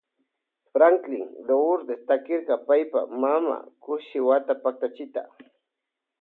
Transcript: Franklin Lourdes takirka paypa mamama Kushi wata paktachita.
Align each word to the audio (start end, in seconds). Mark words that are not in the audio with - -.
Franklin 0.75 1.27
Lourdes 1.49 2.01
takirka 2.07 2.55
paypa 2.67 2.99
mamama 3.11 3.57
Kushi 3.83 4.19
wata 4.27 4.53
paktachita. 4.63 5.21